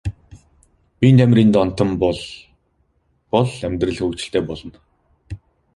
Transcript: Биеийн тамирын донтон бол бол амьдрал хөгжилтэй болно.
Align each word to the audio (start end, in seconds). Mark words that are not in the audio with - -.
Биеийн 0.99 1.17
тамирын 1.19 1.49
донтон 1.55 1.89
бол 2.03 2.19
бол 3.31 3.49
амьдрал 3.67 3.97
хөгжилтэй 3.99 4.43
болно. 4.47 4.77